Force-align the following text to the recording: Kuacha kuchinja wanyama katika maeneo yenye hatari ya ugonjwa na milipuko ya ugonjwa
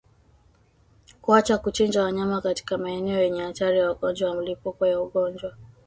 Kuacha 1.21 1.57
kuchinja 1.57 2.03
wanyama 2.03 2.41
katika 2.41 2.77
maeneo 2.77 3.19
yenye 3.19 3.41
hatari 3.41 3.79
ya 3.79 3.91
ugonjwa 3.91 4.29
na 4.29 4.35
milipuko 4.39 4.85
ya 4.87 5.01
ugonjwa 5.01 5.55